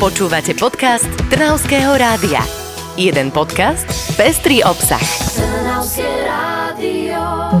[0.00, 2.40] Počúvate podcast Trnavského rádia.
[2.96, 3.84] Jeden podcast,
[4.16, 4.96] pestrý obsah.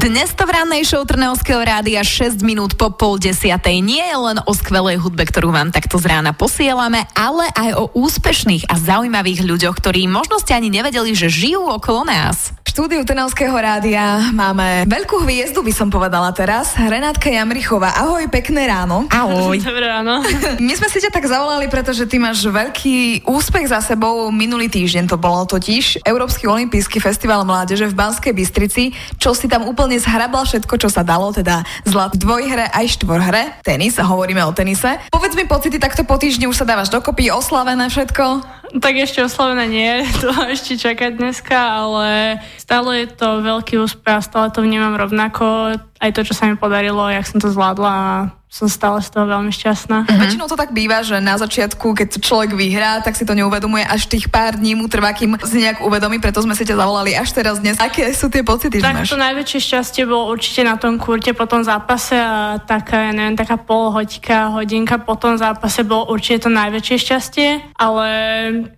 [0.00, 4.40] Dnes to v rannej show Trnavského rádia 6 minút po pol desiatej nie je len
[4.48, 9.44] o skvelej hudbe, ktorú vám takto z rána posielame, ale aj o úspešných a zaujímavých
[9.44, 12.56] ľuďoch, ktorí možno ste ani nevedeli, že žijú okolo nás.
[12.80, 17.92] Štúdiu Trnavského rádia máme veľkú hviezdu, by som povedala teraz, Renátka Jamrichová.
[17.92, 19.04] Ahoj, pekné ráno.
[19.12, 19.60] Ahoj.
[19.68, 20.24] Dobré ráno.
[20.64, 24.32] My sme si ťa tak zavolali, pretože ty máš veľký úspech za sebou.
[24.32, 29.68] Minulý týždeň to bolo totiž Európsky olimpijský festival mládeže v Banskej Bystrici, čo si tam
[29.68, 34.40] úplne zhrabal všetko, čo sa dalo, teda zlat v dvojhre aj štvorhre, tenis, a hovoríme
[34.48, 34.96] o tenise.
[35.12, 38.56] Povedz mi pocity, takto po týždni už sa dávaš dokopy, oslavené všetko.
[38.70, 39.92] Tak ešte oslovené nie,
[40.22, 45.74] to ešte čakať dneska, ale stále je to veľký úspech a stále to vnímam rovnako.
[46.00, 48.12] Aj to, čo sa mi podarilo, jak som to zvládla a
[48.50, 50.02] som stále z toho veľmi šťastná.
[50.02, 50.20] Mm-hmm.
[50.26, 54.10] Väčšinou to tak býva, že na začiatku, keď človek vyhrá, tak si to neuvedomuje, až
[54.10, 57.30] tých pár dní mu trvá, kým si nejak uvedomí, preto sme si ťa zavolali až
[57.30, 57.78] teraz dnes.
[57.78, 59.10] Aké sú tie pocity, tak že máš?
[59.14, 63.38] to najväčšie šťastie bolo určite na tom kurte po tom zápase a taká, ja neviem,
[63.38, 67.48] taká polhoďka, hodinka po tom zápase bolo určite to najväčšie šťastie,
[67.78, 68.08] ale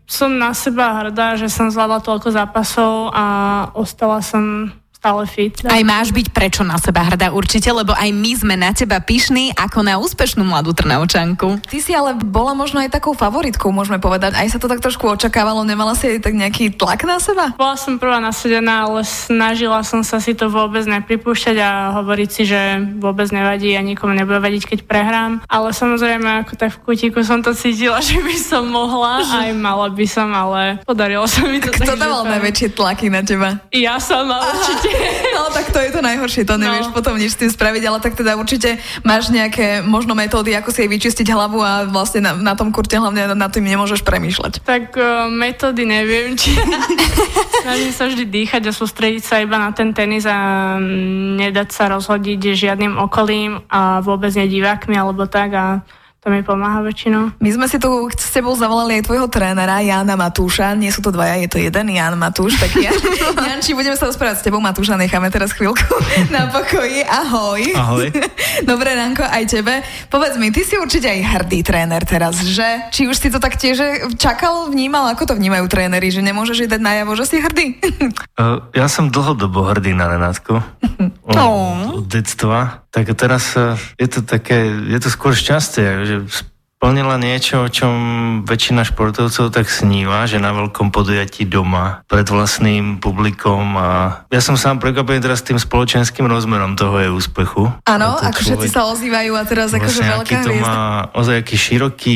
[0.04, 3.24] som na seba hrdá, že som zvládla toľko zápasov a
[3.72, 4.68] ostala som
[5.02, 5.58] stále fit.
[5.66, 9.50] Aj máš byť prečo na seba hrdá určite, lebo aj my sme na teba pyšní
[9.58, 11.58] ako na úspešnú mladú Trnaučanku.
[11.66, 14.38] Ty si ale bola možno aj takou favoritkou, môžeme povedať.
[14.38, 17.50] Aj sa to tak trošku očakávalo, nemala si aj tak nejaký tlak na seba?
[17.58, 22.46] Bola som prvá nasedená, ale snažila som sa si to vôbec nepripúšťať a hovoriť si,
[22.46, 25.42] že vôbec nevadí a nikomu nebude vadiť, keď prehrám.
[25.50, 29.90] Ale samozrejme, ako tak v kutíku som to cítila, že by som mohla, aj mala
[29.90, 31.74] by som, ale podarilo sa mi to.
[31.74, 33.58] Kto takže dával najväčšie tlaky na teba?
[33.74, 34.91] Ja sama určite.
[35.36, 36.94] No tak to je to najhoršie, to nevieš No.
[36.94, 40.84] potom nič s tým spraviť, ale tak teda určite máš nejaké možno metódy, ako si
[40.84, 44.62] jej vyčistiť hlavu a vlastne na, na tom kurte hlavne na tým nemôžeš premýšľať.
[44.62, 46.52] Tak uh, metódy neviem, či
[47.64, 51.88] snažím sa vždy dýchať a sústrediť sa iba na ten tenis a mm, nedať sa
[51.88, 55.66] rozhodiť žiadnym okolím a vôbec nie divákmi alebo tak a
[56.22, 57.34] to mi pomáha väčšinou.
[57.42, 60.70] My sme si tu s tebou zavolali aj tvojho trénera Jana Matúša.
[60.78, 62.62] Nie sú to dvaja, je to jeden Jan Matúš.
[62.62, 62.94] Tak Jan,
[63.50, 64.62] Janči, budeme sa rozprávať s tebou.
[64.62, 65.82] Matúša necháme teraz chvíľku
[66.34, 67.02] na pokoji.
[67.02, 67.62] Ahoj.
[67.74, 68.06] Ahoj.
[68.70, 69.82] Dobré ránko aj tebe.
[70.14, 72.86] Povedz mi, ty si určite aj hrdý tréner teraz, že?
[72.94, 76.78] Či už si to tak tiež čakal, vnímal, ako to vnímajú tréneri, že nemôžeš dať
[76.78, 77.82] najavo, že si hrdý?
[78.38, 80.62] Uh, ja som dlhodobo hrdý na Renátku.
[81.22, 81.48] Od, No.
[82.02, 82.82] detstva.
[82.90, 86.16] Tak teraz uh, je to také, je to skôr šťastie, že
[86.82, 87.94] splnila niečo, o čom
[88.42, 93.90] väčšina športovcov tak sníva, že na veľkom podujatí doma, pred vlastným publikom a
[94.26, 97.70] ja som sám prekvapený teraz tým spoločenským rozmerom toho jej úspechu.
[97.86, 100.66] Áno, A to ako všetci sa ozývajú a teraz akože Vlastne, veľká aký to hviezda.
[100.66, 100.80] má
[101.14, 102.14] ozaj aký široký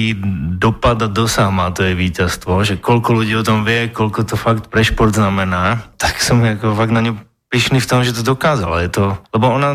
[0.58, 4.34] dopad a dosah má to jej víťazstvo, že koľko ľudí o tom vie, koľko to
[4.34, 7.14] fakt pre šport znamená, tak som ako fakt na ňu
[7.56, 8.84] pyšný v tom, že to dokázala.
[8.84, 9.72] Je to, lebo ona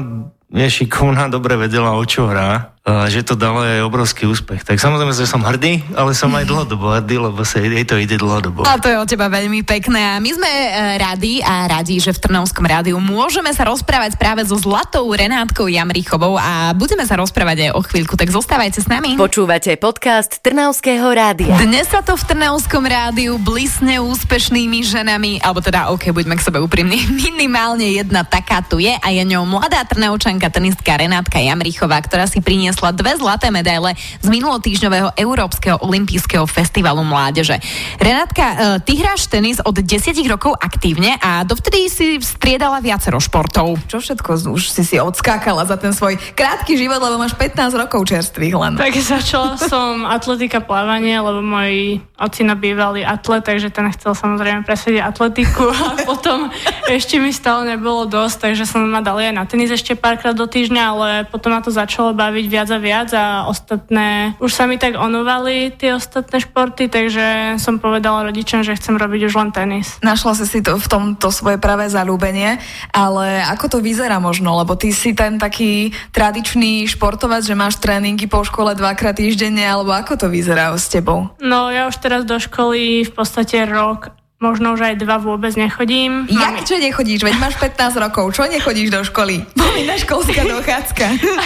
[0.53, 4.65] je šikovná, dobre vedela, o čo hrá, že to dalo aj obrovský úspech.
[4.65, 8.17] Tak samozrejme, že som hrdý, ale som aj dlhodobo hrdý, lebo sa jej to ide
[8.17, 8.65] dlhodobo.
[8.65, 10.01] A to je od teba veľmi pekné.
[10.01, 14.41] A my sme e, radi a radi, že v Trnovskom rádiu môžeme sa rozprávať práve
[14.49, 19.13] so Zlatou Renátkou Jamrichovou a budeme sa rozprávať aj o chvíľku, tak zostávajte s nami.
[19.13, 21.53] Počúvate podcast Trnavského rádia.
[21.61, 26.57] Dnes sa to v Trnavskom rádiu blisne úspešnými ženami, alebo teda, ok, buďme k sebe
[26.57, 32.25] úprimní, minimálne jedna taká tu je a je ňou mladá Trnavčanka, tenistka Renátka Jamrichová, ktorá
[32.25, 37.59] si priniesla dve zlaté medaile z minulotýždňového Európskeho olympijského festivalu mládeže.
[37.99, 38.55] Renátka, e,
[38.85, 43.81] ty hráš tenis od 10 rokov aktívne a dovtedy si striedala viacero športov.
[43.89, 48.07] Čo všetko už si si odskákala za ten svoj krátky život, lebo máš 15 rokov
[48.07, 48.73] čerstvých len.
[48.77, 55.01] Tak začala som atletika plávanie, lebo môj ocino bývalý atlet, takže ten chcel samozrejme presediť
[55.01, 56.53] atletiku a potom
[56.85, 60.45] ešte mi stále nebolo dosť, takže som ma dali aj na tenis ešte párkrát do
[60.45, 64.77] týždňa, ale potom ma to začalo baviť viac a viac a ostatné, už sa mi
[64.77, 69.97] tak onovali tie ostatné športy, takže som povedala rodičom, že chcem robiť už len tenis.
[70.05, 72.61] Našla si si to v tomto svoje pravé zalúbenie,
[72.93, 78.29] ale ako to vyzerá možno, lebo ty si ten taký tradičný športovec, že máš tréningy
[78.29, 81.31] po škole dvakrát týždenne, alebo ako to vyzerá s tebou?
[81.41, 86.25] No ja už teraz do školy v podstate rok možno už aj dva vôbec nechodím.
[86.25, 87.21] Jak čo nechodíš?
[87.21, 89.45] Veď máš 15 rokov, čo nechodíš do školy?
[89.53, 91.05] Povinná školská dochádzka.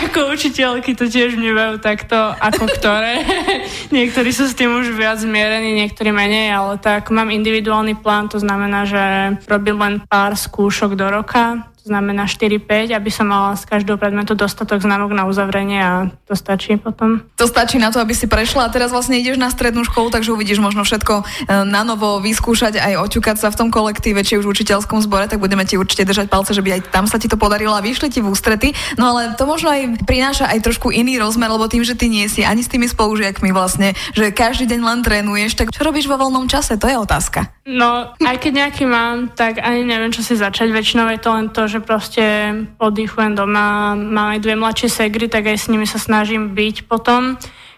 [0.10, 3.22] Ako učiteľky to tiež vnímajú takto, ako ktoré.
[3.96, 8.40] niektorí sú s tým už viac zmierení, niektorí menej, ale tak mám individuálny plán, to
[8.40, 9.04] znamená, že
[9.46, 14.34] robím len pár skúšok do roka, to znamená 4-5, aby som mala z každého predmetu
[14.34, 17.22] dostatok známok na uzavrenie a to stačí potom.
[17.38, 20.34] To stačí na to, aby si prešla a teraz vlastne ideš na strednú školu, takže
[20.34, 21.24] uvidíš možno všetko e,
[21.70, 25.38] na novo vyskúšať aj oťukať sa v tom kolektíve, či už v učiteľskom zbore, tak
[25.38, 28.10] budeme ti určite držať palce, že by aj tam sa ti to podarilo a vyšli
[28.10, 28.74] ti v ústrety.
[28.98, 32.26] No ale to možno aj prináša aj trošku iný rozmer, lebo tým, že ty nie
[32.26, 36.18] si ani s tými spolužiakmi vlastne, že každý deň len trénuješ, tak čo robíš vo
[36.18, 36.82] voľnom čase?
[36.82, 37.54] To je otázka.
[37.70, 40.74] No, aj keď nejaký mám, tak ani neviem, čo si začať.
[40.74, 45.50] Väčšinou je to len to, že proste oddychujem doma, mám aj dve mladšie segry, tak
[45.50, 47.36] aj s nimi sa snažím byť potom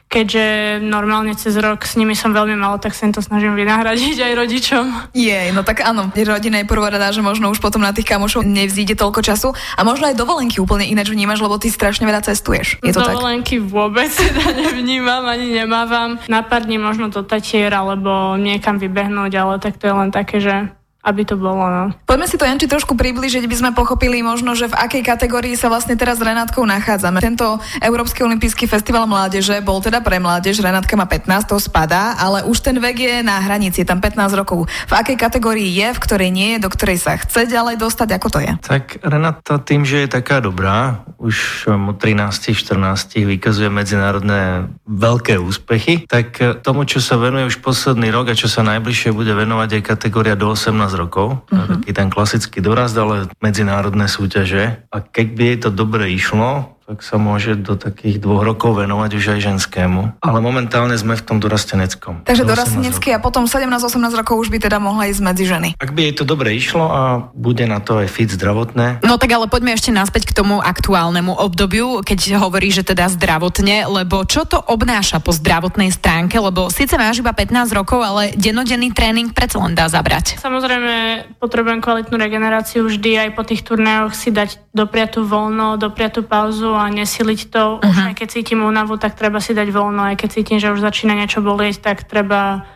[0.08, 4.24] keďže normálne cez rok s nimi som veľmi malo, tak sa im to snažím vynahradiť
[4.24, 4.86] aj rodičom.
[5.12, 8.96] Je, no tak áno, rodina je rada, že možno už potom na tých kamošov nevzíde
[8.96, 12.80] toľko času a možno aj dovolenky úplne ináč vnímaš, lebo ty strašne veľa cestuješ.
[12.80, 13.68] Je to dovolenky tak?
[13.68, 16.16] vôbec teda nevnímam, ani nemávam.
[16.32, 20.40] Na pár dní možno do Tatier alebo niekam vybehnúť, ale tak to je len také,
[20.40, 20.72] že
[21.08, 21.64] aby to bolo.
[21.72, 21.84] No.
[22.04, 25.72] Poďme si to, Janči, trošku približiť, by sme pochopili možno, že v akej kategórii sa
[25.72, 27.24] vlastne teraz s Renátkou nachádzame.
[27.24, 32.44] Tento Európsky olimpijský festival mládeže bol teda pre mládež, Renátka má 15, to spadá, ale
[32.44, 34.68] už ten vek je na hranici, je tam 15 rokov.
[34.68, 38.28] V akej kategórii je, v ktorej nie je, do ktorej sa chce ďalej dostať, ako
[38.28, 38.52] to je?
[38.68, 46.04] Tak Renáta tým, že je taká dobrá, už od 13, 14 vykazuje medzinárodné veľké úspechy,
[46.06, 49.82] tak tomu, čo sa venuje už posledný rok a čo sa najbližšie bude venovať je
[49.82, 51.80] kategória do 18 rokov, uh-huh.
[51.80, 54.82] taký ten klasický dorast, ale medzinárodné súťaže.
[54.90, 59.12] A keď by jej to dobre išlo, tak sa môže do takých dvoch rokov venovať
[59.20, 60.24] už aj ženskému.
[60.24, 62.24] Ale momentálne sme v tom dorasteneckom.
[62.24, 65.70] Takže dorastenecký a potom 17-18 rokov už by teda mohla ísť medzi ženy.
[65.84, 67.02] Ak by jej to dobre išlo a
[67.36, 69.04] bude na to aj fit zdravotné.
[69.04, 73.84] No tak ale poďme ešte naspäť k tomu aktuálnemu obdobiu, keď hovorí, že teda zdravotne,
[73.92, 78.96] lebo čo to obnáša po zdravotnej stránke, lebo síce máš iba 15 rokov, ale dennodenný
[78.96, 80.40] tréning predsa len dá zabrať.
[80.40, 86.78] Samozrejme, potrebujem kvalitnú regeneráciu vždy aj po tých turnajoch si dať dopriatú voľno, dopriatú pauzu
[86.78, 87.82] a nesiliť to.
[87.82, 87.90] Uh-huh.
[87.90, 90.14] Už aj keď cítim únavu, tak treba si dať voľno.
[90.14, 92.70] Aj keď cítim, že už začína niečo bolieť, tak treba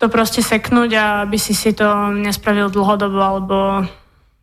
[0.00, 3.56] to proste seknúť a aby si si to nespravil dlhodobo alebo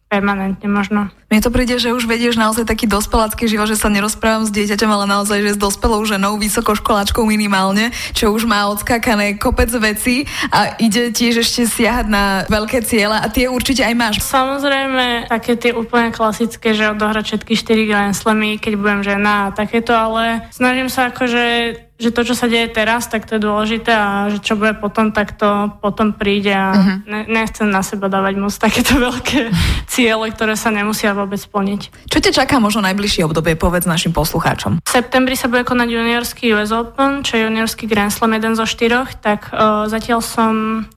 [0.07, 1.11] permanentne možno.
[1.29, 4.89] Mne to príde, že už vedieš naozaj taký dospelácky život, že sa nerozprávam s dieťaťom,
[4.89, 10.73] ale naozaj, že s dospelou ženou, vysokoškoláčkou minimálne, čo už má odskákané kopec veci a
[10.81, 14.15] ide tiež ešte siahať na veľké ciele a tie určite aj máš.
[14.25, 19.53] Samozrejme, také tie úplne klasické, že odohrať všetky 4 Grand Slamy, keď budem žena a
[19.53, 23.91] takéto, ale snažím sa akože že to, čo sa deje teraz, tak to je dôležité
[23.91, 26.97] a že čo bude potom, tak to potom príde a uh-huh.
[27.03, 29.51] ne, nechcem na seba dávať moc takéto veľké
[29.91, 32.07] ciele, ktoré sa nemusia vôbec splniť.
[32.07, 34.79] Čo ťa čaká možno najbližšie obdobie, povedz našim poslucháčom?
[34.79, 38.63] V septembri sa bude konať juniorský US Open, čo je juniorský Grand Slam, jeden zo
[38.63, 40.53] štyroch, tak uh, zatiaľ som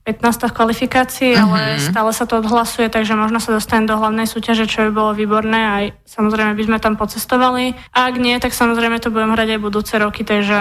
[0.07, 1.43] 15 v kvalifikácii, uh-huh.
[1.43, 5.11] ale stále sa to odhlasuje, takže možno sa dostanem do hlavnej súťaže, čo by bolo
[5.17, 7.73] výborné, aj samozrejme by sme tam pocestovali.
[7.97, 10.59] A ak nie, tak samozrejme to budem hrať aj budúce roky, takže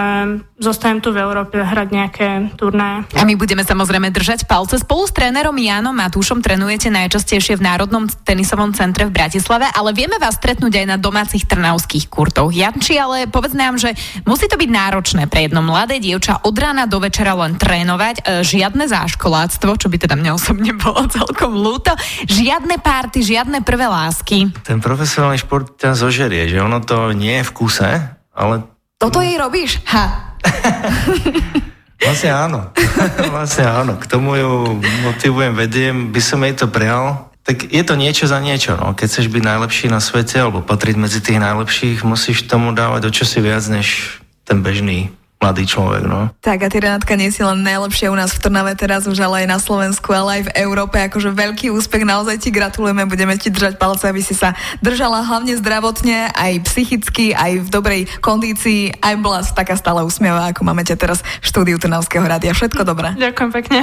[0.57, 3.05] zostanem tu v Európe hrať nejaké turné.
[3.13, 4.81] A my budeme samozrejme držať palce.
[4.81, 10.17] Spolu s trénerom Jánom Matúšom trénujete najčastejšie v Národnom tenisovom centre v Bratislave, ale vieme
[10.17, 12.49] vás stretnúť aj na domácich trnavských kurtoch.
[12.49, 13.93] Janči, ale povedz nám, že
[14.25, 18.47] musí to byť náročné pre jedno mladé dievča od rána do večera len trénovať, e,
[18.47, 21.93] žiadne záškoláctvo, čo by teda mňa osobne bolo celkom ľúto,
[22.25, 24.49] žiadne párty, žiadne prvé lásky.
[24.65, 27.91] Ten profesionálny šport ťa zožerie, že ono to nie je v kuse,
[28.33, 28.73] ale
[29.03, 29.83] toto jej robíš?
[29.91, 30.39] Ha.
[32.07, 32.71] vlastne áno.
[33.35, 33.99] vlastne áno.
[33.99, 37.32] K tomu ju motivujem, vediem, by som jej to prijal.
[37.43, 38.95] Tak je to niečo za niečo, no.
[38.95, 43.15] Keď chceš byť najlepší na svete alebo patriť medzi tých najlepších, musíš tomu dávať o
[43.15, 45.11] čosi viac než ten bežný
[45.43, 46.07] mladý človek.
[46.07, 46.31] No.
[46.39, 49.43] Tak a ty Renátka nie si len najlepšia u nás v Trnave teraz už, ale
[49.43, 51.03] aj na Slovensku, ale aj v Európe.
[51.03, 55.59] Akože veľký úspech, naozaj ti gratulujeme, budeme ti držať palce, aby si sa držala hlavne
[55.59, 60.95] zdravotne, aj psychicky, aj v dobrej kondícii, aj bola taká stále usmievá, ako máme ťa
[60.95, 62.55] teraz v štúdiu Trnavského rádia.
[62.55, 63.19] Všetko dobré.
[63.19, 63.83] Ďakujem pekne.